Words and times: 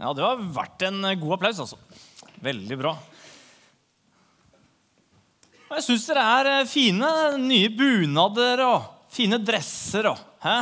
Ja, 0.00 0.14
det 0.16 0.24
var 0.24 0.40
verdt 0.40 0.82
en 0.88 1.02
god 1.20 1.34
applaus, 1.36 1.58
altså. 1.60 1.76
Veldig 2.40 2.76
bra. 2.80 2.94
Og 5.68 5.76
jeg 5.76 5.84
syns 5.84 6.06
dere 6.08 6.22
er 6.38 6.48
eh, 6.54 6.68
fine. 6.68 7.10
Nye 7.38 7.68
bunader 7.76 8.62
og 8.64 8.86
fine 9.12 9.38
dresser 9.44 10.08
og 10.10 10.22
Hæ? 10.40 10.56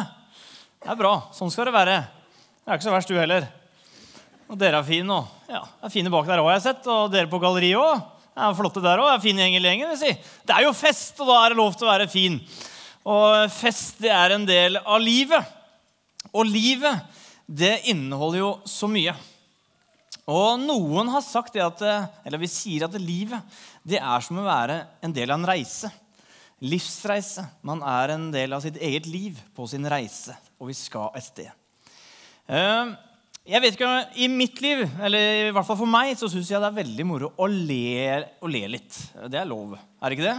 Det 0.82 0.90
er 0.90 0.98
bra. 0.98 1.12
Sånn 1.36 1.52
skal 1.54 1.70
det 1.70 1.76
være. 1.76 1.94
Det 2.02 2.66
er 2.66 2.80
ikke 2.80 2.88
så 2.88 2.96
verst, 2.96 3.12
du 3.14 3.14
heller. 3.14 3.46
Og 4.50 4.58
dere 4.58 4.80
er 4.82 4.88
fine 4.88 5.20
Og 5.20 5.48
Ja, 5.54 5.62
det 5.62 5.86
er 5.86 5.94
fine 5.94 6.10
bak 6.10 6.26
der 6.26 6.42
òg, 6.42 6.50
har 6.50 6.58
jeg 6.58 6.66
sett. 6.66 6.90
Og 6.90 7.14
dere 7.14 7.30
på 7.30 7.38
galleriet 7.42 7.78
òg. 7.78 8.02
Er 8.34 8.58
flotte 8.58 8.82
der 8.82 9.04
òg. 9.04 9.22
Fin 9.22 9.38
gjeng 9.38 9.54
i 9.54 9.62
gjengen. 9.62 9.94
vil 9.94 10.02
si. 10.02 10.12
Det 10.50 10.58
er 10.58 10.66
jo 10.66 10.74
fest, 10.74 11.14
og 11.22 11.30
da 11.30 11.38
er 11.44 11.54
det 11.54 11.62
lov 11.62 11.78
til 11.78 11.86
å 11.86 11.92
være 11.92 12.10
fin. 12.10 12.42
Og 13.06 13.54
fest 13.54 14.02
det 14.02 14.10
er 14.18 14.34
en 14.34 14.50
del 14.50 14.82
av 14.82 14.98
livet. 14.98 15.56
Og 16.34 16.42
livet, 16.50 17.06
det 17.46 17.78
inneholder 17.94 18.42
jo 18.42 18.54
så 18.66 18.90
mye. 18.90 19.14
Og 20.28 20.60
noen 20.60 21.08
har 21.08 21.24
sagt 21.24 21.54
det 21.56 21.64
at, 21.64 21.80
eller 22.26 22.42
vi 22.42 22.50
sier 22.52 22.84
at 22.84 22.96
livet 23.00 23.60
det 23.88 24.00
er 24.00 24.24
som 24.24 24.40
å 24.40 24.44
være 24.44 24.82
en 25.04 25.14
del 25.16 25.32
av 25.32 25.40
en 25.40 25.48
reise. 25.48 25.88
Livsreise. 26.60 27.44
Man 27.64 27.80
er 27.86 28.12
en 28.12 28.28
del 28.34 28.52
av 28.52 28.64
sitt 28.64 28.76
eget 28.82 29.06
liv 29.08 29.38
på 29.56 29.68
sin 29.70 29.86
reise, 29.88 30.34
og 30.58 30.68
vi 30.68 30.76
skal 30.76 31.14
et 31.16 31.24
sted. 31.24 31.48
Eh, 32.48 32.92
jeg 33.48 33.62
vet 33.64 33.78
ikke, 33.78 33.92
I 34.20 34.28
mitt 34.28 34.60
liv, 34.60 34.82
eller 35.00 35.48
i 35.48 35.52
hvert 35.54 35.64
fall 35.64 35.80
for 35.80 35.88
meg, 35.88 36.12
så 36.18 36.28
syns 36.28 36.50
jeg 36.50 36.60
det 36.60 36.68
er 36.68 36.80
veldig 36.82 37.08
moro 37.08 37.32
å 37.40 37.48
le, 37.48 38.18
å 38.44 38.50
le 38.50 38.64
litt. 38.74 38.98
Det 39.32 39.40
er 39.40 39.48
lov, 39.48 39.78
er 39.78 40.10
det 40.10 40.18
ikke 40.18 40.28
det? 40.28 40.38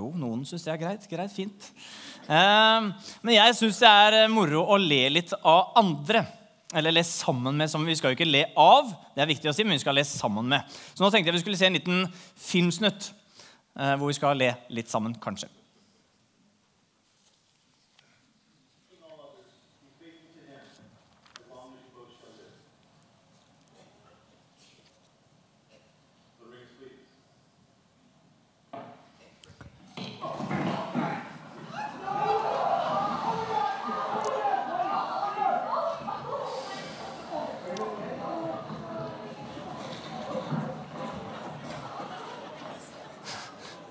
Jo, 0.00 0.08
noen 0.14 0.42
syns 0.46 0.64
det 0.66 0.72
er 0.74 0.82
greit. 0.82 1.06
Greit, 1.10 1.32
fint. 1.34 1.70
Eh, 2.26 2.90
men 3.22 3.36
jeg 3.36 3.56
syns 3.58 3.78
det 3.82 3.90
er 3.90 4.20
moro 4.32 4.64
å 4.70 4.78
le 4.80 5.04
litt 5.18 5.34
av 5.42 5.76
andre. 5.78 6.24
Eller 6.74 6.94
le 6.94 7.02
sammen 7.04 7.56
med. 7.56 7.70
som 7.70 7.86
Vi 7.86 7.96
skal 7.98 8.12
jo 8.12 8.18
ikke 8.18 8.30
le 8.30 8.44
av, 8.56 8.92
det 9.14 9.24
er 9.24 9.30
viktig 9.32 9.50
å 9.50 9.54
si, 9.54 9.64
men 9.66 9.74
vi 9.74 9.82
skal 9.82 9.96
le 9.98 10.04
sammen 10.06 10.46
med. 10.52 10.76
Så 10.94 11.02
nå 11.02 11.10
tenkte 11.10 11.32
jeg 11.32 11.40
vi 11.40 11.44
skulle 11.44 11.58
se 11.58 11.66
en 11.66 11.78
liten 11.78 12.04
filmsnutt 12.38 13.10
eh, 13.10 13.96
hvor 13.96 14.06
vi 14.06 14.18
skal 14.18 14.38
le 14.38 14.52
litt 14.70 14.92
sammen, 14.92 15.16
kanskje. 15.18 15.50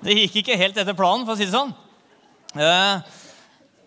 Det 0.09 0.15
gikk 0.17 0.39
ikke 0.41 0.55
helt 0.57 0.77
etter 0.81 0.95
planen, 0.97 1.21
for 1.21 1.35
å 1.35 1.38
si 1.38 1.45
det 1.45 1.53
sånn. 1.53 1.69
Eh, 2.57 3.17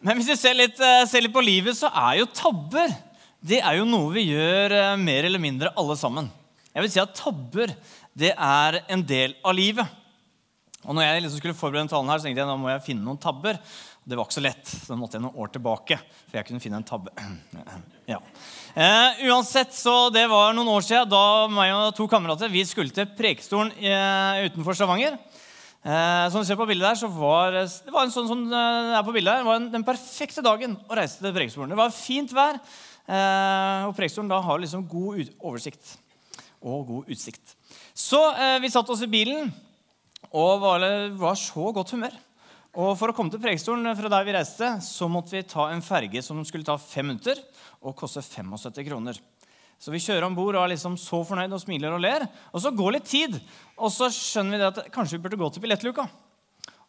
men 0.06 0.18
hvis 0.20 0.28
vi 0.30 0.36
ser 0.38 0.54
litt, 0.54 0.78
eh, 0.78 1.00
ser 1.10 1.24
litt, 1.24 1.32
på 1.34 1.42
livet, 1.42 1.74
så 1.74 1.90
er 1.90 2.20
jo 2.20 2.28
tabber 2.30 2.92
det 3.42 3.58
er 3.58 3.80
jo 3.80 3.88
noe 3.88 4.12
vi 4.14 4.28
gjør 4.28 4.70
eh, 4.76 4.92
mer 5.02 5.26
eller 5.26 5.42
mindre 5.42 5.72
alle 5.74 5.96
sammen. 5.98 6.28
Jeg 6.70 6.84
vil 6.84 6.92
si 6.94 7.00
at 7.02 7.16
tabber 7.18 7.72
det 8.14 8.30
er 8.36 8.78
en 8.86 9.02
del 9.02 9.34
av 9.42 9.56
livet. 9.58 9.98
Og 10.86 10.94
når 10.94 11.08
jeg 11.08 11.24
liksom 11.24 11.42
skulle 11.42 11.58
forberede 11.58 11.90
talen 11.90 12.12
her, 12.12 12.22
så 12.22 12.28
tenkte 12.28 12.44
jeg 12.44 12.50
nå 12.52 12.54
må 12.60 12.70
jeg 12.70 12.84
finne 12.86 13.02
noen 13.02 13.18
tabber. 13.18 13.58
Det 14.06 14.14
var 14.18 14.26
ikke 14.26 14.38
så 14.38 14.46
lett, 14.46 14.62
så 14.62 14.92
da 14.92 15.00
måtte 15.00 15.18
jeg 15.18 15.24
noen 15.26 15.42
år 15.42 15.50
tilbake. 15.56 15.98
for 16.30 16.38
jeg 16.38 16.46
kunne 16.46 16.62
finne 16.62 16.78
en 16.78 16.86
tabbe. 16.86 17.10
Ja. 18.12 18.18
Eh, 18.74 19.20
uansett, 19.30 19.74
så 19.74 20.10
Det 20.10 20.24
var 20.28 20.54
noen 20.54 20.70
år 20.70 20.82
siden 20.86 21.10
da 21.10 21.46
meg 21.50 21.70
og 21.74 21.94
to 21.96 22.06
kamerater 22.10 22.50
vi 22.50 22.64
skulle 22.66 22.94
til 22.94 23.06
Prekestolen 23.18 23.70
utenfor 23.78 24.74
Stavanger. 24.76 25.18
Eh, 25.82 26.26
som 26.30 26.38
du 26.38 26.46
ser 26.46 26.58
på 26.58 26.66
bildet 26.68 26.86
der, 26.86 26.98
så 27.00 27.08
var 27.10 27.56
Det 27.56 27.90
var 27.90 28.04
en 28.06 28.14
sånn 28.14 28.28
som 28.30 28.42
eh, 28.46 28.92
er 28.94 29.02
på 29.02 29.14
bildet 29.16 29.34
her, 29.34 29.46
var 29.46 29.58
en, 29.58 29.66
den 29.72 29.82
perfekte 29.82 30.44
dagen 30.44 30.76
å 30.86 30.94
reise 30.94 31.18
til 31.18 31.34
Preikestolen. 31.34 31.72
Det 31.74 31.78
var 31.80 31.90
fint 31.90 32.30
vær, 32.30 32.60
eh, 33.10 33.88
og 33.88 33.96
Preikestolen 33.98 34.30
har 34.30 34.62
liksom 34.62 34.86
god 34.86 35.32
oversikt 35.40 35.96
og 36.62 36.86
god 36.86 37.10
utsikt. 37.10 37.56
Så 37.98 38.20
eh, 38.30 38.60
vi 38.62 38.70
satte 38.70 38.94
oss 38.94 39.02
i 39.02 39.10
bilen 39.10 39.50
og 40.30 40.62
var, 40.62 40.86
var 41.18 41.34
så 41.34 41.72
godt 41.74 41.96
humør. 41.96 42.14
Og 42.72 42.94
For 42.96 43.10
å 43.10 43.16
komme 43.16 43.34
til 43.34 43.42
Preikestolen 43.42 43.90
fra 43.98 44.14
der 44.14 44.24
vi 44.24 44.38
reiste, 44.38 44.70
så 44.86 45.10
måtte 45.10 45.34
vi 45.34 45.42
ta 45.44 45.66
en 45.68 45.82
ferge 45.84 46.22
som 46.24 46.38
skulle 46.46 46.64
ta 46.64 46.78
fem 46.78 47.10
minutter 47.10 47.42
og 47.82 47.98
koste 47.98 48.22
75 48.22 48.86
kroner. 48.86 49.18
Så 49.82 49.90
vi 49.90 49.98
kjører 50.02 50.28
om 50.28 50.36
bord 50.36 50.54
og 50.54 50.62
er 50.62 50.76
liksom 50.76 50.94
så 51.00 51.24
fornøyd 51.26 51.56
og 51.56 51.62
smiler 51.62 51.94
og 51.96 52.02
ler. 52.04 52.22
Og 52.54 52.62
så 52.62 52.70
går 52.70 52.94
litt 52.94 53.08
tid, 53.10 53.40
og 53.74 53.90
så 53.90 54.06
skjønner 54.14 54.60
vi 54.60 54.68
at 54.68 54.84
kanskje 54.94 55.18
vi 55.18 55.24
burde 55.24 55.40
gå 55.40 55.48
til 55.50 55.64
billettluka. 55.64 56.04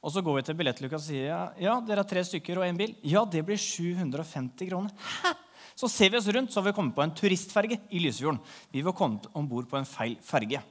Og 0.04 0.12
så 0.14 0.22
går 0.22 0.38
vi 0.38 0.44
til 0.46 0.58
billettluka 0.60 1.00
og 1.00 1.02
sier 1.02 1.32
ja, 1.32 1.40
ja, 1.58 1.80
dere 1.82 2.04
er 2.04 2.10
tre 2.12 2.22
stykker 2.28 2.60
og 2.60 2.68
én 2.68 2.78
bil. 2.78 2.94
Ja, 3.08 3.24
det 3.26 3.42
blir 3.48 3.58
750 3.58 4.70
kroner. 4.70 4.94
Hæ? 5.24 5.34
Så 5.74 5.90
ser 5.90 6.12
vi 6.14 6.20
oss 6.20 6.30
rundt, 6.30 6.52
så 6.54 6.62
har 6.62 6.68
vi 6.68 6.76
kommet 6.78 6.94
på 6.94 7.02
en 7.02 7.16
turistferge 7.18 7.80
i 7.90 8.02
Lysefjorden. 8.04 8.38
Vi 8.70 8.84
var 8.86 8.94
kommet 8.98 9.26
om 9.34 9.48
bord 9.50 9.66
på 9.72 9.80
en 9.80 9.90
feil 9.90 10.20
ferge. 10.22 10.62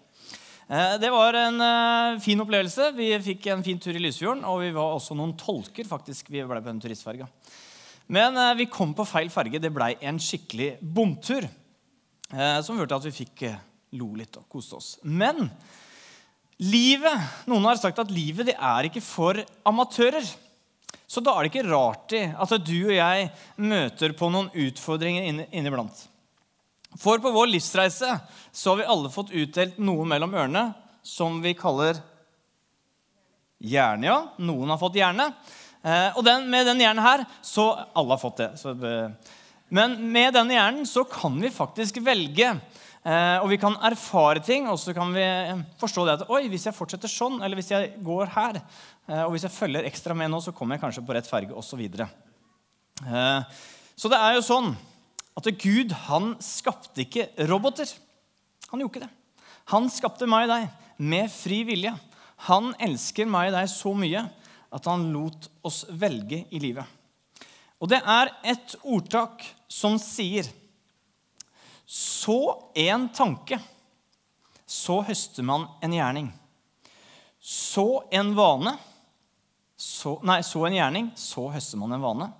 Eh, 0.68 0.94
det 1.02 1.10
var 1.10 1.34
en 1.40 1.58
eh, 1.66 2.20
fin 2.22 2.44
opplevelse. 2.44 2.92
Vi 2.94 3.08
fikk 3.24 3.48
en 3.50 3.64
fin 3.66 3.80
tur 3.82 3.96
i 3.98 4.04
Lysefjorden, 4.04 4.44
og 4.46 4.62
vi 4.62 4.70
var 4.76 4.94
også 4.94 5.16
noen 5.18 5.34
tolker. 5.40 5.88
faktisk, 5.90 6.30
vi 6.30 6.44
ble 6.46 6.62
på 6.62 6.70
en 6.70 6.84
turistferge. 6.84 7.26
Men 8.06 8.38
eh, 8.38 8.54
vi 8.62 8.70
kom 8.70 8.94
på 8.94 9.08
feil 9.08 9.32
ferge. 9.32 9.58
Det 9.58 9.74
blei 9.74 9.96
en 10.06 10.22
skikkelig 10.22 10.76
bomtur. 10.80 11.48
Eh, 12.32 12.58
som 12.64 12.78
førte 12.78 12.94
til 12.94 13.00
at 13.00 13.08
vi 13.08 13.16
fikk 13.22 13.44
eh, 13.48 13.58
lo 14.00 14.12
litt 14.16 14.38
og 14.40 14.46
koste 14.52 14.78
oss. 14.78 14.94
Men 15.04 15.50
livet 16.62 17.46
Noen 17.50 17.66
har 17.68 17.80
sagt 17.80 18.00
at 18.00 18.12
livet 18.12 18.48
det 18.48 18.56
er 18.56 18.88
ikke 18.88 19.04
for 19.04 19.40
amatører. 19.68 20.24
Så 21.04 21.20
da 21.20 21.34
er 21.36 21.44
det 21.44 21.52
ikke 21.52 21.68
rart 21.68 22.14
at 22.16 22.54
du 22.64 22.78
og 22.86 22.94
jeg 22.96 23.26
møter 23.60 24.14
på 24.16 24.30
noen 24.32 24.48
utfordringer 24.56 25.44
inniblant. 25.52 26.06
For 27.00 27.20
på 27.20 27.32
vår 27.32 27.50
livsreise 27.52 28.14
så 28.52 28.72
har 28.72 28.80
vi 28.80 28.88
alle 28.94 29.12
fått 29.12 29.32
utdelt 29.32 29.76
noe 29.80 30.06
mellom 30.08 30.32
ørene 30.32 30.70
som 31.04 31.36
vi 31.44 31.52
kaller 31.58 32.00
hjerne. 33.60 34.08
ja. 34.08 34.18
Noen 34.40 34.72
har 34.72 34.80
fått 34.80 34.96
hjerne. 34.96 35.28
Eh, 35.82 36.16
og 36.16 36.24
den, 36.24 36.48
med 36.48 36.66
den 36.68 36.80
hjernen 36.80 37.02
her 37.02 37.24
så 37.42 37.72
Alle 37.92 38.14
har 38.14 38.22
fått 38.22 38.40
det. 38.40 38.50
Så, 38.60 38.72
men 39.72 39.96
med 40.12 40.34
denne 40.36 40.56
hjernen 40.56 40.88
så 40.88 41.04
kan 41.08 41.38
vi 41.40 41.48
faktisk 41.52 42.02
velge. 42.04 42.52
Eh, 43.02 43.38
og 43.42 43.48
vi 43.50 43.58
kan 43.58 43.74
erfare 43.82 44.42
ting, 44.44 44.68
og 44.70 44.76
så 44.78 44.92
kan 44.94 45.10
vi 45.14 45.22
eh, 45.24 45.62
forstå 45.80 46.04
det 46.06 46.16
at 46.18 46.28
oi, 46.30 46.44
hvis 46.52 46.68
jeg 46.68 46.76
fortsetter 46.76 47.10
sånn, 47.10 47.40
eller 47.42 47.58
hvis 47.58 47.72
jeg 47.72 47.88
går 48.04 48.30
her, 48.36 48.60
eh, 49.08 49.22
og 49.24 49.32
hvis 49.32 49.46
jeg 49.48 49.54
følger 49.56 49.88
ekstra 49.88 50.14
med 50.14 50.30
nå, 50.30 50.38
så 50.44 50.54
kommer 50.54 50.76
jeg 50.76 50.84
kanskje 50.84 51.04
på 51.08 51.16
rett 51.16 51.30
ferge, 51.30 51.56
osv. 51.56 51.80
Så, 51.96 52.06
så 53.98 54.12
det 54.12 54.20
er 54.20 54.36
jo 54.36 54.44
sånn 54.46 54.70
at 55.40 55.48
Gud 55.64 55.96
han 56.04 56.34
skapte 56.44 57.02
ikke 57.06 57.30
roboter. 57.48 57.90
Han 58.70 58.84
gjorde 58.84 58.92
ikke 58.92 59.06
det. 59.08 59.12
Han 59.72 59.88
skapte 59.90 60.28
meg 60.28 60.46
og 60.46 60.52
deg 60.52 61.02
med 61.02 61.32
fri 61.32 61.62
vilje. 61.66 61.94
Han 62.50 62.70
elsker 62.82 63.26
meg 63.30 63.50
og 63.50 63.56
deg 63.56 63.72
så 63.72 63.96
mye 63.96 64.26
at 64.72 64.86
han 64.88 65.08
lot 65.14 65.48
oss 65.66 65.82
velge 65.88 66.44
i 66.52 66.60
livet. 66.62 66.86
Og 67.82 67.90
det 67.90 67.98
er 68.06 68.30
et 68.52 68.76
ordtak 68.86 69.42
som 69.72 69.96
sier 70.00 70.48
Så 71.86 72.38
en 72.78 73.08
tanke, 73.12 73.58
så 74.66 75.00
høster 75.04 75.44
man 75.44 75.66
en 75.84 75.92
gjerning. 75.92 76.28
Så 77.42 78.04
en 78.14 78.30
vane, 78.38 78.76
så, 79.76 80.14
nei, 80.24 80.38
så 80.46 80.62
en 80.64 80.76
gjerning, 80.76 81.10
så 81.18 81.48
høster 81.52 81.80
man 81.80 81.92
en 81.92 82.04
vane. 82.04 82.30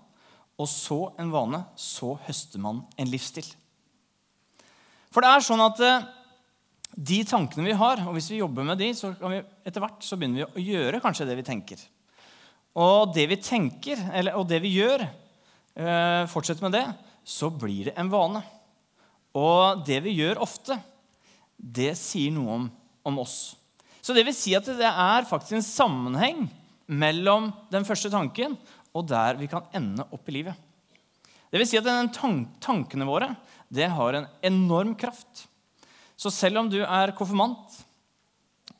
Og 0.62 0.71
så 0.71 1.00
en 1.21 1.32
vane, 1.34 1.65
så 1.76 2.15
høster 2.24 2.62
man 2.62 2.84
en 2.97 3.10
livsstil. 3.10 3.48
For 5.12 5.24
det 5.24 5.34
er 5.34 5.45
sånn 5.45 5.60
at 5.65 5.83
eh, 5.84 6.09
de 6.95 7.21
tankene 7.28 7.66
vi 7.66 7.77
har, 7.77 8.01
og 8.06 8.16
hvis 8.16 8.30
vi 8.33 8.41
jobber 8.41 8.65
med 8.71 8.80
de, 8.80 8.92
så 8.97 9.12
kan 9.18 9.34
vi 9.34 9.42
etter 9.68 9.84
hvert 9.84 10.06
så 10.06 10.16
begynner 10.16 10.45
vi 10.45 10.48
å 10.48 10.66
gjøre 10.72 11.03
kanskje 11.04 11.28
det 11.28 11.36
vi 11.42 11.48
tenker. 11.51 11.83
Og 12.80 13.12
det 13.12 13.27
vi 13.28 13.42
tenker, 13.42 14.01
eller, 14.15 14.39
og 14.39 14.48
det 14.48 14.62
vi 14.65 14.77
gjør, 14.78 15.04
eh, 15.77 16.22
fortsetter 16.33 16.65
med 16.65 16.78
det, 16.78 16.86
så 17.24 17.51
blir 17.51 17.91
det 17.91 17.97
en 17.98 18.10
vane. 18.13 18.42
Og 19.39 19.84
det 19.86 20.01
vi 20.04 20.16
gjør 20.19 20.42
ofte, 20.45 20.77
det 21.57 21.95
sier 21.98 22.34
noe 22.34 22.57
om, 22.59 22.66
om 23.07 23.21
oss. 23.22 23.54
Så 24.03 24.15
det 24.16 24.24
vil 24.27 24.34
si 24.36 24.54
at 24.59 24.66
det 24.66 24.89
er 24.89 25.28
faktisk 25.28 25.57
en 25.57 25.65
sammenheng 25.65 26.45
mellom 26.91 27.53
den 27.72 27.86
første 27.86 28.10
tanken 28.13 28.57
og 28.92 29.07
der 29.09 29.39
vi 29.41 29.48
kan 29.48 29.69
ende 29.77 30.04
opp 30.13 30.28
i 30.28 30.36
livet. 30.41 30.59
Det 31.53 31.60
vil 31.60 31.69
si 31.69 31.78
at 31.78 31.86
den 31.86 32.10
tank 32.13 32.59
tankene 32.65 33.07
våre 33.09 33.30
det 33.72 33.89
har 33.89 34.16
en 34.16 34.28
enorm 34.45 34.95
kraft. 34.98 35.47
Så 36.16 36.33
selv 36.33 36.60
om 36.60 36.68
du 36.68 36.80
er 36.83 37.15
konfirmant 37.16 37.78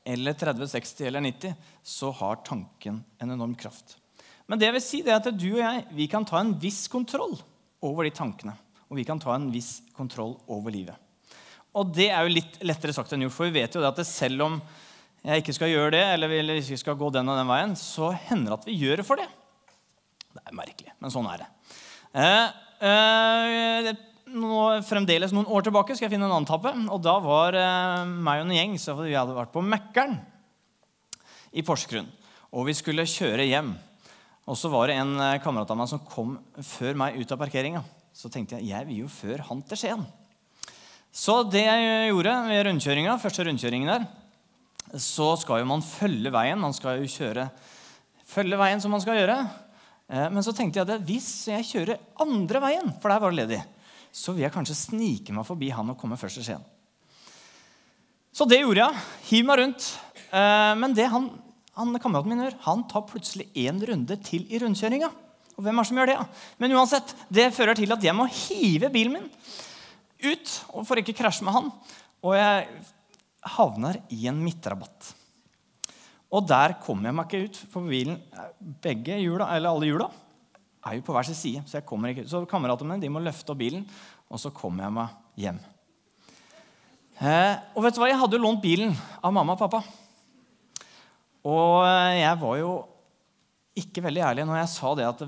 eller 0.05 0.35
30, 0.35 0.67
60 0.69 1.07
eller 1.09 1.23
90, 1.25 1.55
så 1.83 2.11
har 2.19 2.43
tanken 2.45 3.01
en 3.23 3.31
enorm 3.31 3.55
kraft. 3.55 3.97
Men 4.51 4.59
det 4.61 4.73
vil 4.75 4.85
si 4.85 5.01
det 5.07 5.15
at 5.15 5.31
du 5.31 5.49
og 5.55 5.63
jeg 5.63 5.85
vi 5.95 6.09
kan 6.11 6.27
ta 6.29 6.41
en 6.43 6.57
viss 6.61 6.85
kontroll 6.93 7.39
over 7.85 8.07
de 8.07 8.15
tankene. 8.15 8.55
Og 8.91 8.99
vi 9.01 9.07
kan 9.09 9.21
ta 9.21 9.35
en 9.35 9.51
viss 9.53 9.81
kontroll 9.97 10.37
over 10.53 10.75
livet. 10.75 10.97
Og 11.73 11.93
det 11.97 12.11
er 12.13 12.27
jo 12.27 12.35
litt 12.35 12.59
lettere 12.65 12.93
sagt 12.93 13.15
enn 13.15 13.25
gjort, 13.25 13.37
for 13.37 13.49
vi 13.49 13.63
vet 13.63 13.75
jo 13.75 13.81
det 13.81 13.93
at 13.93 14.05
selv 14.05 14.45
om 14.45 14.59
jeg 15.23 15.43
ikke 15.43 15.55
skal 15.57 15.71
gjøre 15.71 15.95
det, 15.95 16.03
eller 16.17 16.29
vi 16.29 16.41
ikke 16.59 16.81
skal 16.81 16.99
gå 16.99 17.09
den 17.15 17.31
og 17.31 17.39
den 17.39 17.49
veien, 17.49 17.75
så 17.79 18.11
hender 18.27 18.53
det 18.53 18.59
at 18.59 18.69
vi 18.69 18.79
gjør 18.83 19.01
det 19.01 19.07
for 19.07 19.21
det. 19.21 19.29
Det 20.33 20.43
er 20.43 20.57
merkelig, 20.57 20.95
men 21.01 21.13
sånn 21.15 21.29
er 21.31 21.45
det. 21.45 21.49
Eh, 22.13 22.49
eh, 22.89 23.93
nå, 24.33 24.59
fremdeles 24.89 25.33
noen 25.33 25.49
år 25.49 25.65
tilbake 25.67 25.97
skal 25.97 26.09
jeg 26.09 26.15
finne 26.15 26.27
en 26.29 26.35
annen 26.35 26.49
tabbe. 26.49 26.73
Og 26.93 27.01
da 27.05 27.17
var 27.25 27.57
eh, 27.59 28.03
meg 28.09 28.43
og 28.43 28.49
en 28.49 28.57
gjeng 28.57 28.77
så 28.81 28.97
vi 28.99 29.15
hadde 29.15 29.37
vært 29.37 29.55
på 29.55 29.65
Mækkern 29.65 30.19
i 31.53 31.65
Porsgrunn. 31.65 32.11
Og 32.53 32.69
vi 32.69 32.77
skulle 32.77 33.09
kjøre 33.09 33.49
hjem. 33.49 33.73
Og 34.51 34.59
så 34.59 34.71
var 34.73 34.91
det 34.91 34.99
en 34.99 35.15
eh, 35.23 35.39
kamerat 35.43 35.71
av 35.71 35.79
meg 35.79 35.91
som 35.91 36.03
kom 36.07 36.35
før 36.67 36.99
meg 36.99 37.21
ut 37.21 37.35
av 37.35 37.39
parkeringa. 37.41 37.85
Så 38.13 38.31
tenkte 38.33 38.59
jeg 38.59 38.73
jeg 38.73 38.89
vil 38.89 39.05
jo 39.05 39.11
før 39.11 39.45
han 39.49 39.63
til 39.67 39.79
Skien. 39.79 40.03
Så 41.13 41.43
det 41.53 41.63
jeg 41.67 42.09
gjorde 42.09 42.33
ved 42.49 42.65
rundkjøringa, 42.67 43.19
første 43.21 43.45
rundkjøringen 43.47 43.93
der, 43.93 44.09
så 45.01 45.35
skal 45.41 45.63
jo 45.63 45.69
man 45.69 45.85
følge 45.85 46.33
veien. 46.33 46.61
Man 46.61 46.75
skal 46.77 47.01
jo 47.01 47.11
kjøre 47.11 47.47
følge 48.33 48.59
veien 48.59 48.81
som 48.83 48.93
man 48.95 49.03
skal 49.05 49.21
gjøre. 49.21 49.39
Eh, 50.09 50.27
men 50.33 50.45
så 50.45 50.55
tenkte 50.57 50.81
jeg 50.81 50.89
at 50.89 51.07
hvis 51.07 51.31
jeg 51.53 51.69
kjører 51.69 52.03
andre 52.25 52.65
veien, 52.65 52.93
for 52.99 53.13
der 53.13 53.23
var 53.23 53.33
det 53.33 53.45
ledig, 53.45 53.63
så 54.13 54.35
vil 54.35 54.45
jeg 54.45 54.55
kanskje 54.55 54.77
snike 54.77 55.37
meg 55.37 55.47
forbi 55.49 55.71
han 55.73 55.95
og 55.95 56.01
komme 56.01 56.19
først 56.21 56.41
til 56.41 56.51
Skien. 56.51 56.67
Så 58.33 58.49
det 58.49 58.63
gjorde 58.63 58.87
jeg. 58.89 59.07
Hiv 59.29 59.49
meg 59.49 59.61
rundt. 59.61 59.89
Eh, 60.33 60.75
men 60.81 60.97
det 60.97 61.09
han 61.13 61.31
han, 61.79 61.97
kameraten 62.03 62.33
min 62.33 62.45
gjør, 62.45 62.57
han 62.67 62.87
tar 62.91 63.07
plutselig 63.09 63.49
én 63.57 63.79
runde 63.89 64.17
til 64.25 64.45
i 64.53 64.61
rundkjøringa. 64.61 65.09
Og 65.57 65.65
hvem 65.65 65.79
er 65.79 65.85
det 65.85 65.89
som 65.89 66.01
gjør 66.01 66.11
det? 66.11 66.17
Ja? 66.19 66.27
Men 66.61 66.75
uansett, 66.77 67.15
det 67.33 67.53
fører 67.57 67.79
til 67.79 67.93
at 67.95 68.05
jeg 68.05 68.17
må 68.17 68.29
hive 68.29 68.91
bilen 68.93 69.17
min 69.19 69.31
ut 70.23 70.53
og 70.71 70.87
får 70.87 71.03
ikke 71.03 71.17
krasje 71.19 71.45
med 71.47 71.57
han. 71.57 71.71
Og 72.23 72.37
jeg 72.39 72.83
havner 73.57 73.99
i 74.15 74.27
en 74.31 74.39
midtrabatt. 74.39 75.13
Og 76.33 76.45
der 76.49 76.77
kommer 76.81 77.11
jeg 77.11 77.17
meg 77.19 77.29
ikke 77.29 77.49
ut, 77.49 77.59
for 77.73 77.89
bilen, 77.89 78.21
begge 78.85 79.19
hjula, 79.21 79.51
eller 79.53 79.75
alle 79.75 79.89
hjula 79.91 80.09
er 80.83 80.97
jo 80.97 81.05
på 81.07 81.15
hver 81.15 81.27
sin 81.29 81.39
side. 81.39 81.65
Så 81.69 81.79
jeg 81.79 81.87
kommer 81.89 82.13
ikke 82.13 82.25
ut. 82.25 82.31
Så 82.31 82.45
kameratene 82.49 82.95
mine 82.95 83.05
de 83.05 83.11
må 83.13 83.23
løfte 83.23 83.53
opp 83.53 83.61
bilen, 83.61 83.85
og 84.33 84.41
så 84.41 84.53
kommer 84.55 84.87
jeg 84.87 84.97
meg 84.97 85.19
hjem. 85.45 85.59
Eh, 87.23 87.57
og 87.77 87.85
vet 87.85 87.95
du 87.95 88.01
hva? 88.03 88.09
Jeg 88.11 88.19
hadde 88.23 88.39
jo 88.39 88.43
lånt 88.43 88.63
bilen 88.65 88.97
av 89.21 89.35
mamma 89.35 89.55
og 89.55 89.61
pappa. 89.61 89.83
Og 91.49 91.83
jeg 92.17 92.39
var 92.39 92.59
jo 92.61 92.73
ikke 93.83 94.05
veldig 94.05 94.23
ærlig 94.29 94.47
når 94.47 94.61
jeg 94.61 94.73
sa 94.75 94.93
det 94.99 95.09
at 95.09 95.23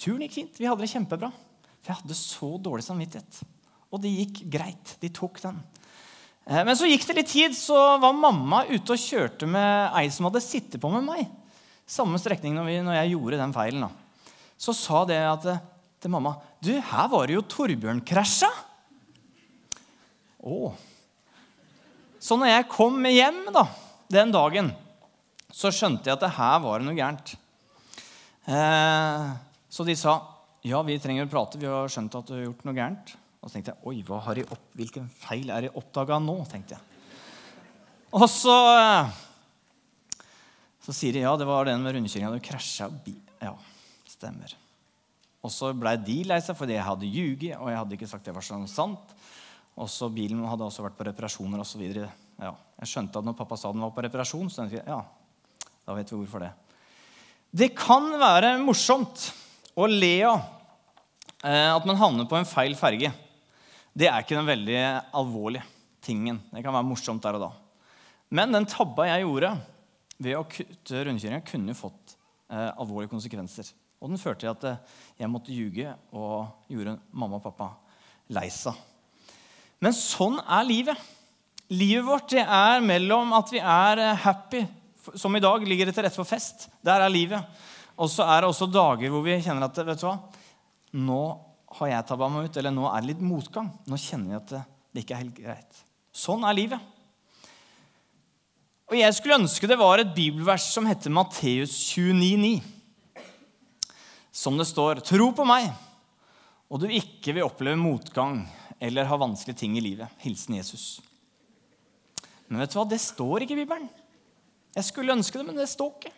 turen 0.00 0.24
gikk 0.24 0.36
fint. 0.36 0.58
Vi 0.60 0.68
hadde 0.68 0.84
det 0.84 0.92
kjempebra. 0.92 1.30
For 1.82 1.92
jeg 1.92 2.00
hadde 2.02 2.18
så 2.18 2.50
dårlig 2.62 2.84
samvittighet. 2.86 3.42
Og 3.92 4.02
det 4.02 4.12
gikk 4.12 4.42
greit. 4.52 4.96
De 5.02 5.10
tok 5.12 5.40
den. 5.42 5.58
Eh, 6.46 6.62
men 6.66 6.76
så 6.78 6.88
gikk 6.88 7.06
det 7.08 7.18
litt 7.20 7.32
tid, 7.32 7.56
så 7.56 7.98
var 8.02 8.16
mamma 8.16 8.64
ute 8.70 8.94
og 8.94 9.00
kjørte 9.00 9.48
med 9.50 9.96
ei 9.98 10.08
som 10.14 10.28
hadde 10.28 10.44
sittet 10.44 10.80
på 10.82 10.90
med 10.92 11.06
meg. 11.06 11.26
Samme 11.88 12.20
strekning 12.22 12.56
når, 12.56 12.68
vi, 12.68 12.78
når 12.86 12.98
jeg 13.00 13.14
gjorde 13.14 13.40
den 13.42 13.54
feilen. 13.56 13.86
Da. 13.86 14.32
Så 14.58 14.74
sa 14.76 15.02
det 15.08 15.18
at, 15.26 15.48
eh, 15.50 15.62
til 16.02 16.14
mamma 16.14 16.36
Du, 16.62 16.72
her 16.74 17.08
var 17.10 17.26
det 17.26 17.36
jo 17.36 17.46
Torbjørn 17.46 18.02
krasja. 18.06 18.50
Å. 20.42 20.72
Så 22.22 22.38
når 22.38 22.50
jeg 22.50 22.70
kom 22.70 23.02
hjem 23.06 23.44
da, 23.54 23.66
den 24.10 24.30
dagen 24.34 24.70
så 25.52 25.72
skjønte 25.72 26.08
jeg 26.08 26.16
at 26.16 26.24
det 26.24 26.34
her 26.38 26.60
var 26.64 26.84
noe 26.84 26.96
gærent. 26.96 27.34
Eh, 28.48 29.26
så 29.72 29.86
de 29.86 29.96
sa 29.98 30.16
ja, 30.62 30.78
vi 30.86 30.94
trenger 31.02 31.26
å 31.26 31.30
prate. 31.30 31.58
Vi 31.58 31.66
har 31.66 31.90
skjønt 31.90 32.14
at 32.14 32.28
du 32.28 32.36
har 32.36 32.44
gjort 32.46 32.64
noe 32.68 32.76
gærent. 32.76 33.12
Og 33.42 33.50
så 33.50 33.56
tenkte 33.56 33.74
jeg 33.74 33.90
oi, 33.90 33.96
hva 34.06 34.20
har 34.22 34.38
jeg 34.38 34.46
opp, 34.54 34.64
hvilken 34.78 35.08
feil 35.10 35.50
er 35.50 35.66
det 35.66 35.74
oppdaga 35.78 36.20
nå? 36.22 36.36
tenkte 36.50 36.76
jeg. 36.76 36.88
Og 38.14 38.28
så, 38.30 38.54
eh, 38.78 40.24
så 40.86 40.94
sier 40.94 41.16
de 41.16 41.24
ja, 41.24 41.32
det 41.36 41.48
var 41.48 41.66
den 41.66 41.82
med 41.82 41.96
rundkjøringa. 41.96 42.32
Du 42.36 42.44
krasja. 42.46 42.88
Ja, 43.42 43.56
stemmer. 44.08 44.54
Og 45.42 45.50
så 45.50 45.72
blei 45.74 45.96
de 45.98 46.20
lei 46.28 46.38
seg 46.44 46.54
fordi 46.54 46.76
jeg 46.76 46.86
hadde 46.86 47.08
ljuget, 47.10 47.56
og 47.58 47.72
jeg 47.72 47.80
hadde 47.80 47.96
ikke 47.98 48.10
sagt 48.10 48.28
det 48.28 48.36
var 48.36 48.46
sånn 48.46 48.68
sant. 48.70 49.16
Og 49.74 49.88
så 49.90 50.06
Bilen 50.12 50.44
hadde 50.46 50.66
også 50.66 50.84
vært 50.84 50.98
på 50.98 51.06
reparasjoner 51.08 51.64
osv. 51.64 51.82
Ja, 51.82 52.52
jeg 52.52 52.90
skjønte 52.90 53.18
at 53.18 53.26
når 53.26 53.34
pappa 53.38 53.58
sa 53.58 53.72
den 53.72 53.82
var 53.82 53.94
på 53.96 54.04
reparasjon, 54.04 54.52
så 54.52 54.62
tenkte 54.62 54.78
jeg 54.78 54.86
ja, 54.86 55.00
da 55.86 55.96
vet 55.96 56.12
vi 56.12 56.18
hvorfor 56.20 56.44
det. 56.44 56.52
Det 57.52 57.72
kan 57.76 58.06
være 58.20 58.54
morsomt 58.62 59.26
å 59.76 59.88
le 59.88 60.14
av 60.24 60.38
eh, 61.44 61.68
at 61.72 61.84
man 61.88 61.98
havner 62.00 62.28
på 62.28 62.38
en 62.38 62.48
feil 62.48 62.76
ferge. 62.78 63.10
Det 63.92 64.08
er 64.08 64.22
ikke 64.22 64.38
den 64.38 64.48
veldig 64.48 64.78
alvorlige 65.18 65.66
tingen. 66.02 66.40
Det 66.48 66.62
kan 66.64 66.74
være 66.74 66.88
morsomt 66.88 67.22
der 67.24 67.36
og 67.38 67.44
da. 67.44 67.50
Men 68.32 68.54
den 68.54 68.68
tabba 68.68 69.10
jeg 69.10 69.26
gjorde 69.26 69.52
ved 70.22 70.38
å 70.38 70.46
kutte 70.48 71.02
rundkjøringa, 71.04 71.44
kunne 71.44 71.76
fått 71.76 72.16
eh, 72.48 72.70
alvorlige 72.70 73.12
konsekvenser. 73.12 73.68
Og 74.02 74.10
den 74.10 74.20
førte 74.22 74.46
til 74.46 74.52
at 74.54 74.68
eh, 74.70 75.00
jeg 75.20 75.30
måtte 75.30 75.54
ljuge 75.54 75.92
og 76.16 76.70
gjorde 76.72 76.96
mamma 77.10 77.40
og 77.40 77.44
pappa 77.50 77.72
lei 78.32 78.48
seg. 78.54 78.78
Men 79.82 79.94
sånn 79.98 80.38
er 80.40 80.64
livet. 80.64 81.10
Livet 81.72 82.06
vårt 82.06 82.32
det 82.32 82.44
er 82.44 82.84
mellom 82.84 83.34
at 83.36 83.52
vi 83.52 83.60
er 83.60 84.02
happy 84.22 84.62
som 85.14 85.36
i 85.36 85.42
dag 85.42 85.64
ligger 85.66 85.88
det 85.88 85.94
til 85.96 86.06
rette 86.06 86.18
for 86.18 86.28
fest. 86.28 86.68
Der 86.84 87.02
er 87.02 87.12
livet. 87.12 87.42
Og 87.98 88.10
så 88.10 88.26
er 88.26 88.42
det 88.42 88.50
også 88.50 88.70
dager 88.70 89.12
hvor 89.12 89.24
vi 89.26 89.40
kjenner 89.42 89.68
at 89.68 89.82
vet 89.84 90.00
du 90.00 90.06
hva, 90.08 90.16
nå 90.92 91.22
har 91.78 91.88
jeg 91.88 92.06
tabba 92.08 92.28
meg 92.28 92.48
ut, 92.48 92.56
eller 92.60 92.74
nå 92.74 92.88
er 92.88 93.02
det 93.02 93.12
litt 93.14 93.24
motgang. 93.24 93.70
Nå 93.88 93.98
kjenner 94.00 94.36
jeg 94.36 94.42
at 94.42 94.54
det 94.92 95.04
ikke 95.04 95.16
er 95.16 95.22
helt 95.24 95.38
greit. 95.38 95.84
Sånn 96.12 96.44
er 96.44 96.56
livet. 96.56 96.90
Og 98.92 98.98
Jeg 98.98 99.14
skulle 99.16 99.38
ønske 99.40 99.68
det 99.70 99.78
var 99.80 100.02
et 100.02 100.10
bibelvers 100.12 100.66
som 100.74 100.84
heter 100.84 101.12
Matteus 101.14 101.72
29,9. 101.94 102.58
Som 104.32 104.58
det 104.60 104.66
står 104.68 105.00
Tro 105.04 105.30
på 105.36 105.46
meg, 105.48 105.70
og 106.72 106.80
du 106.80 106.86
ikke 106.88 107.34
vil 107.36 107.44
oppleve 107.44 107.76
motgang 107.76 108.42
eller 108.82 109.08
ha 109.08 109.16
vanskelige 109.20 109.60
ting 109.60 109.76
i 109.76 109.84
livet. 109.84 110.12
Hilsen 110.24 110.56
Jesus. 110.56 110.86
Men 112.48 112.62
vet 112.62 112.72
du 112.72 112.78
hva? 112.78 112.86
Det 112.88 113.00
står 113.00 113.44
ikke 113.44 113.56
i 113.56 113.60
Bibelen. 113.62 113.88
Jeg 114.72 114.88
skulle 114.88 115.14
ønske 115.14 115.38
det, 115.38 115.46
men 115.46 115.58
det 115.58 115.68
står 115.70 115.92
ikke. 115.96 116.12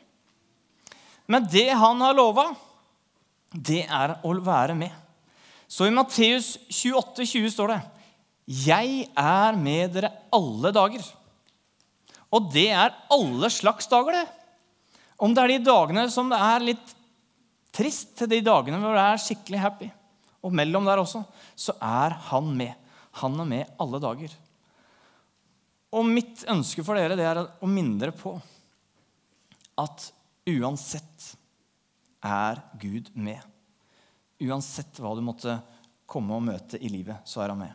Men 1.30 1.46
det 1.50 1.70
han 1.72 2.02
har 2.04 2.14
lova, 2.16 2.50
det 3.54 3.84
er 3.86 4.16
å 4.26 4.34
være 4.44 4.76
med. 4.78 4.92
Så 5.70 5.88
i 5.88 5.94
Matteus 5.94 6.54
28, 6.68 7.24
20 7.24 7.52
står 7.54 7.72
det 7.72 7.80
Jeg 8.66 9.06
er 9.16 9.56
med 9.58 9.94
dere 9.96 10.12
alle 10.34 10.70
dager. 10.74 11.06
Og 12.34 12.50
det 12.52 12.68
er 12.74 12.94
alle 13.14 13.50
slags 13.50 13.88
dager, 13.90 14.20
det. 14.20 14.26
Om 15.22 15.34
det 15.34 15.42
er 15.44 15.52
de 15.54 15.66
dagene 15.70 16.06
som 16.10 16.30
det 16.30 16.38
er 16.42 16.66
litt 16.68 16.94
trist, 17.74 18.16
til 18.18 18.30
de 18.30 18.42
dagene 18.44 18.78
hvor 18.82 18.94
det 18.94 19.04
er 19.04 19.22
skikkelig 19.22 19.62
happy, 19.62 19.90
og 20.44 20.54
mellom 20.54 20.86
der 20.86 21.00
også, 21.02 21.22
så 21.56 21.74
er 21.82 22.14
han 22.30 22.50
med. 22.58 22.74
Han 23.22 23.38
er 23.40 23.48
med 23.48 23.78
alle 23.80 24.02
dager. 24.02 24.34
Og 25.94 26.06
mitt 26.08 26.42
ønske 26.50 26.82
for 26.82 26.98
dere 26.98 27.16
det 27.18 27.26
er 27.28 27.40
å 27.44 27.70
minne 27.70 28.00
dere 28.00 28.14
på 28.16 28.34
at 29.78 30.08
uansett 30.50 31.30
er 32.24 32.60
Gud 32.80 33.12
med. 33.14 33.38
Uansett 34.42 34.98
hva 34.98 35.14
du 35.14 35.22
måtte 35.24 35.58
komme 36.10 36.36
og 36.36 36.44
møte 36.46 36.80
i 36.82 36.90
livet, 36.90 37.22
så 37.28 37.44
er 37.44 37.52
han 37.52 37.62
med. 37.62 37.72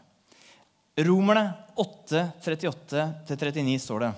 Romerne 0.99 1.45
8, 1.79 2.25
38-39 2.43 3.77
står 3.79 4.03
det. 4.03 4.11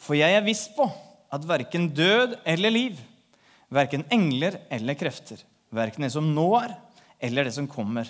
For 0.00 0.16
jeg 0.16 0.32
er 0.32 0.46
viss 0.46 0.64
på 0.72 0.86
at 1.30 1.44
verken 1.46 1.90
død 1.94 2.38
eller 2.48 2.72
liv, 2.72 3.00
verken 3.70 4.06
engler 4.10 4.56
eller 4.72 4.96
krefter, 4.98 5.42
verken 5.74 6.06
det 6.06 6.12
som 6.14 6.32
nå 6.34 6.48
er, 6.62 6.74
eller 7.20 7.46
det 7.46 7.52
som 7.54 7.68
kommer, 7.70 8.08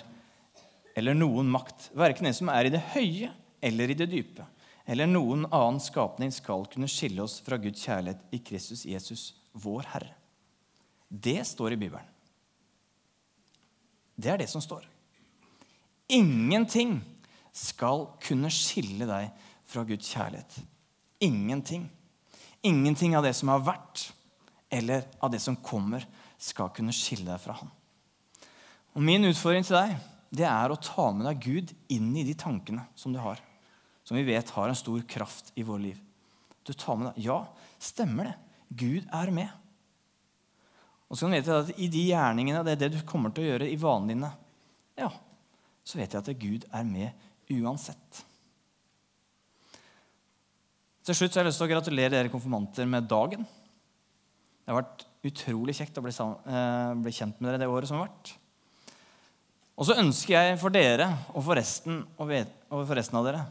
eller 0.95 1.17
noen 1.17 1.49
makt, 1.51 1.91
verken 1.97 2.29
det 2.29 2.37
som 2.37 2.49
er 2.53 2.67
i 2.67 2.73
det 2.73 2.81
høye 2.95 3.33
eller 3.61 3.91
i 3.91 3.97
det 3.99 4.07
dype, 4.09 4.47
eller 4.85 5.09
noen 5.09 5.45
annen 5.51 5.81
skapning 5.83 6.31
skal 6.33 6.65
kunne 6.71 6.89
skille 6.89 7.21
oss 7.23 7.39
fra 7.45 7.59
Guds 7.61 7.83
kjærlighet 7.85 8.23
i 8.33 8.39
Kristus 8.43 8.85
Jesus, 8.89 9.31
vår 9.53 9.85
Herre. 9.93 10.15
Det 11.07 11.41
står 11.47 11.75
i 11.75 11.79
Bibelen. 11.81 12.07
Det 14.15 14.31
er 14.31 14.41
det 14.41 14.49
som 14.49 14.63
står. 14.63 14.85
Ingenting 16.11 16.99
skal 17.55 18.07
kunne 18.23 18.51
skille 18.53 19.07
deg 19.09 19.29
fra 19.67 19.83
Guds 19.87 20.07
kjærlighet. 20.11 20.61
Ingenting. 21.23 21.85
Ingenting 22.63 23.15
av 23.17 23.25
det 23.25 23.33
som 23.37 23.51
har 23.51 23.63
vært, 23.65 24.07
eller 24.71 25.05
av 25.19 25.31
det 25.33 25.41
som 25.43 25.57
kommer, 25.57 26.05
skal 26.41 26.71
kunne 26.73 26.95
skille 26.95 27.27
deg 27.27 27.41
fra 27.41 27.57
Han. 27.59 27.69
Og 28.95 29.03
Min 29.05 29.27
utfordring 29.29 29.65
til 29.67 29.77
deg 29.77 29.95
det 30.31 30.47
er 30.47 30.71
å 30.71 30.79
ta 30.79 31.09
med 31.11 31.27
deg 31.27 31.43
Gud 31.43 31.71
inn 31.91 32.13
i 32.15 32.23
de 32.23 32.33
tankene 32.39 32.85
som 32.95 33.11
du 33.11 33.19
har 33.19 33.39
som 34.03 34.17
vi 34.17 34.25
vet 34.27 34.49
har 34.55 34.69
en 34.69 34.77
stor 34.77 35.01
kraft 35.07 35.51
i 35.55 35.63
vår 35.63 35.79
liv. 35.79 35.99
Du 36.63 36.73
tar 36.73 36.97
med 36.97 37.11
deg 37.11 37.25
Ja, 37.25 37.41
stemmer 37.81 38.31
det. 38.31 38.37
Gud 38.71 39.07
er 39.11 39.31
med. 39.33 39.49
Og 41.11 41.17
så 41.17 41.25
kan 41.25 41.33
du 41.33 41.37
vite 41.39 41.59
at 41.65 41.71
I 41.75 41.89
de 41.91 42.05
gjerningene, 42.07 42.63
det 42.63 42.75
er 42.77 42.83
det 42.85 42.93
du 42.95 43.05
kommer 43.07 43.33
til 43.35 43.43
å 43.43 43.49
gjøre 43.51 43.67
i 43.67 43.79
vanene 43.79 44.13
dine, 44.13 44.31
ja, 45.01 45.09
så 45.83 45.99
vet 45.99 46.13
jeg 46.13 46.23
at 46.23 46.39
Gud 46.39 46.67
er 46.71 46.85
med 46.87 47.27
uansett. 47.51 48.21
Til 51.01 51.17
slutt 51.17 51.33
så 51.33 51.41
har 51.41 51.47
jeg 51.47 51.51
lyst 51.51 51.59
til 51.59 51.67
å 51.67 51.73
gratulere 51.73 52.13
dere 52.13 52.31
konfirmanter 52.31 52.87
med 52.87 53.09
dagen. 53.11 53.43
Det 53.43 54.71
har 54.71 54.77
vært 54.83 55.03
utrolig 55.27 55.75
kjekt 55.75 55.97
å 55.99 56.03
bli, 56.05 56.13
eh, 56.13 56.93
bli 57.01 57.11
kjent 57.11 57.41
med 57.41 57.49
dere 57.49 57.63
det 57.65 57.71
året 57.73 57.89
som 57.89 57.97
har 57.97 58.07
vært. 58.07 58.35
Og 59.75 59.87
så 59.89 59.97
ønsker 59.97 60.37
jeg 60.37 60.59
for 60.61 60.69
dere 60.69 61.09
og 61.33 61.43
for 61.43 61.57
resten, 61.57 62.05
og 62.21 62.29
for 62.85 62.95
resten 62.95 63.17
av 63.17 63.25
dere 63.25 63.41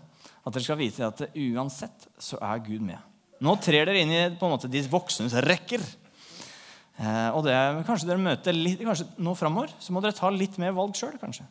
at 0.50 0.58
dere 0.58 0.66
skal 0.66 0.80
vite 0.80 1.06
at 1.06 1.22
uansett 1.30 2.06
så 2.20 2.38
er 2.42 2.62
Gud 2.66 2.84
med. 2.84 2.98
Nå 3.40 3.56
trer 3.62 3.88
dere 3.88 4.02
inn 4.02 4.12
i 4.12 4.22
på 4.36 4.48
en 4.48 4.54
måte 4.56 4.68
de 4.70 4.82
voksnes 4.90 5.34
rekker. 5.46 5.84
Eh, 7.00 7.30
og 7.32 7.46
det 7.46 7.56
kanskje 7.88 8.10
dere 8.10 8.20
møter 8.20 8.56
litt, 8.56 8.82
kanskje 8.84 9.08
nå 9.22 9.32
framover 9.38 9.72
så 9.80 9.94
må 9.94 10.02
dere 10.04 10.16
ta 10.16 10.28
litt 10.34 10.58
mer 10.60 10.74
valg 10.76 10.98
sjøl, 10.98 11.16
kanskje. 11.22 11.46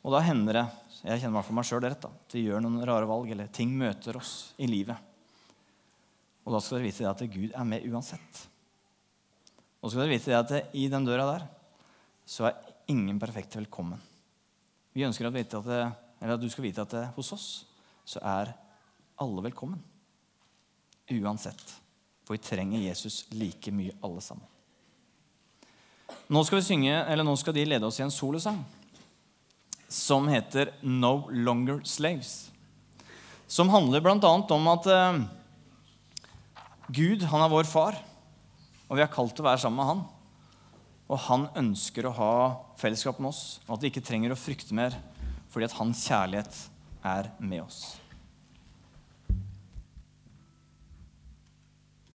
Og 0.00 0.14
da 0.16 0.22
hender 0.24 0.56
det 0.56 0.66
jeg 1.00 1.22
kjenner 1.22 1.38
meg 1.38 1.46
for 1.46 1.56
meg 1.56 1.68
sjøl 1.68 1.84
rett, 1.84 2.02
da, 2.02 2.10
at 2.10 2.34
vi 2.36 2.42
gjør 2.44 2.64
noen 2.64 2.82
rare 2.84 3.08
valg, 3.08 3.30
eller 3.32 3.48
ting 3.54 3.70
møter 3.78 4.18
oss 4.20 4.52
i 4.60 4.68
livet. 4.68 5.08
Og 6.44 6.52
da 6.52 6.60
skal 6.60 6.80
dere 6.80 6.88
vite 6.88 7.08
at 7.08 7.22
Gud 7.30 7.54
er 7.54 7.68
med 7.68 7.86
uansett. 7.88 8.42
Og 9.80 9.88
så 9.88 9.94
skal 9.94 10.04
dere 10.04 10.16
vite 10.16 10.36
at 10.36 10.76
i 10.76 10.88
den 10.92 11.06
døra 11.08 11.28
der 11.30 11.46
så 12.28 12.50
er 12.50 12.58
ingen 12.92 13.20
perfekte 13.22 13.60
velkommen. 13.62 14.00
Vi 14.92 15.06
ønsker 15.06 15.28
å 15.28 15.32
vite 15.32 15.60
at, 15.60 15.70
det, 15.70 15.80
at 16.20 16.40
du 16.40 16.50
skal 16.52 16.66
vite 16.66 16.82
at 16.84 16.92
det, 16.92 17.06
hos 17.16 17.32
oss 17.32 17.48
så 18.04 18.20
er 18.20 18.52
alle 19.20 19.44
velkommen. 19.44 19.80
Uansett. 21.10 21.62
For 22.26 22.36
vi 22.36 22.42
trenger 22.44 22.82
Jesus 22.82 23.24
like 23.32 23.72
mye, 23.74 23.94
alle 24.04 24.20
sammen. 24.24 24.44
Nå 26.30 26.42
skal, 26.46 26.60
vi 26.60 26.66
synge, 26.68 26.94
eller 27.10 27.26
nå 27.26 27.34
skal 27.38 27.54
de 27.56 27.64
lede 27.66 27.86
oss 27.86 27.98
i 27.98 28.04
en 28.04 28.12
solosang 28.14 28.60
som 29.90 30.28
heter 30.30 30.70
'No 30.82 31.26
Longer 31.30 31.82
Slaves'. 31.82 32.50
Som 33.48 33.68
handler 33.68 34.00
bl.a. 34.00 34.30
om 34.54 34.68
at 34.68 34.86
eh, 34.86 35.26
Gud 36.88 37.22
han 37.22 37.42
er 37.42 37.50
vår 37.50 37.66
far, 37.66 37.98
og 38.88 38.96
vi 38.96 39.02
er 39.02 39.10
kalt 39.10 39.34
til 39.34 39.42
å 39.42 39.50
være 39.50 39.58
sammen 39.58 39.76
med 39.76 39.86
han. 39.86 40.04
Og 41.10 41.18
han 41.18 41.48
ønsker 41.58 42.06
å 42.06 42.14
ha 42.14 42.34
fellesskap 42.78 43.18
med 43.18 43.30
oss, 43.30 43.60
og 43.66 43.74
at 43.74 43.82
vi 43.82 43.90
ikke 43.90 44.06
trenger 44.06 44.30
å 44.30 44.38
frykte 44.38 44.74
mer 44.74 44.94
fordi 45.50 45.66
at 45.66 45.76
hans 45.78 46.04
kjærlighet 46.08 46.70
er 47.04 47.30
med 47.40 47.60
oss. 47.64 48.00